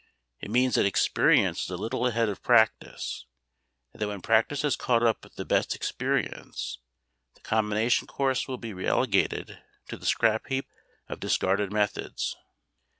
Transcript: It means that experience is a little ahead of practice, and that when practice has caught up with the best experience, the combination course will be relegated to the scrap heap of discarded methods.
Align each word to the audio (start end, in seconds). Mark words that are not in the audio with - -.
It 0.39 0.49
means 0.49 0.73
that 0.73 0.85
experience 0.87 1.65
is 1.65 1.69
a 1.69 1.77
little 1.77 2.07
ahead 2.07 2.27
of 2.27 2.41
practice, 2.41 3.27
and 3.93 4.01
that 4.01 4.07
when 4.07 4.23
practice 4.23 4.63
has 4.63 4.75
caught 4.75 5.03
up 5.03 5.23
with 5.23 5.35
the 5.35 5.45
best 5.45 5.75
experience, 5.75 6.79
the 7.35 7.41
combination 7.41 8.07
course 8.07 8.47
will 8.47 8.57
be 8.57 8.73
relegated 8.73 9.61
to 9.89 9.97
the 9.97 10.07
scrap 10.07 10.47
heap 10.47 10.67
of 11.07 11.19
discarded 11.19 11.71
methods. 11.71 12.35